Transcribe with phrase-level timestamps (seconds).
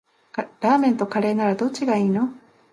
[0.35, 2.29] ラーメンとカレーならどっちがいいの？